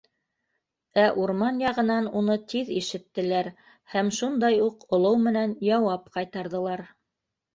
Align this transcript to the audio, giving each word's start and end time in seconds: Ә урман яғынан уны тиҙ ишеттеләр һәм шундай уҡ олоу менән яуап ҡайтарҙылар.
Ә 1.01 1.01
урман 1.23 1.59
яғынан 1.63 2.07
уны 2.21 2.37
тиҙ 2.53 2.71
ишеттеләр 2.79 3.49
һәм 3.95 4.09
шундай 4.21 4.57
уҡ 4.69 4.87
олоу 4.99 5.19
менән 5.29 5.53
яуап 5.67 6.09
ҡайтарҙылар. 6.17 6.85